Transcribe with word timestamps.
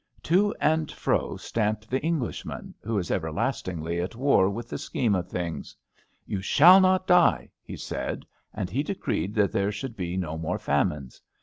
To 0.23 0.51
and 0.59 0.89
fro 0.91 1.37
stamped 1.37 1.87
the 1.87 2.01
Englishman, 2.01 2.73
who 2.81 2.97
is 2.97 3.11
everlastingly 3.11 3.99
at 4.01 4.15
war 4.15 4.49
with 4.49 4.67
the 4.67 4.79
scheme 4.79 5.13
of 5.13 5.29
things. 5.29 5.75
^^ 5.97 6.03
You 6.25 6.41
shall 6.41 6.79
not 6.81 7.05
die,'' 7.05 7.51
he 7.61 7.77
said, 7.77 8.25
and 8.51 8.67
he 8.67 8.81
decreed 8.81 9.35
that 9.35 9.51
there 9.51 9.71
should 9.71 9.95
be 9.95 10.17
no 10.17 10.39
more 10.39 10.57
famines. 10.57 11.21